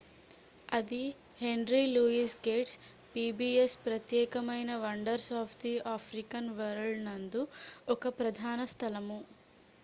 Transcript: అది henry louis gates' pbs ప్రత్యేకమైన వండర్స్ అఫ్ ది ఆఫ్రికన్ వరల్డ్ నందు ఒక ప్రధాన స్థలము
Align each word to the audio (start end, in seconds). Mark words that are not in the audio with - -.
అది 0.69 1.01
henry 1.41 1.81
louis 1.87 2.31
gates' 2.41 2.73
pbs 3.11 3.73
ప్రత్యేకమైన 3.83 4.71
వండర్స్ 4.85 5.31
అఫ్ 5.41 5.55
ది 5.59 5.75
ఆఫ్రికన్ 5.93 6.49
వరల్డ్ 6.57 7.05
నందు 7.07 7.43
ఒక 7.89 8.15
ప్రధాన 8.19 8.59
స్థలము 8.67 9.21